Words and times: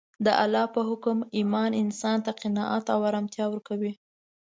د 0.25 0.27
الله 0.43 0.65
په 0.75 0.81
حکم 0.89 1.17
ایمان 1.37 1.71
انسان 1.83 2.17
ته 2.25 2.31
قناعت 2.41 2.85
او 2.95 2.99
ارامتیا 3.09 3.45
ورکوي 3.49 3.93